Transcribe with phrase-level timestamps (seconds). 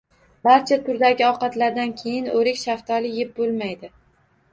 [0.45, 3.91] Barcha turdagi ovqatlardan keyin o‘rik, shaftoli yeb bo‘lmaydi.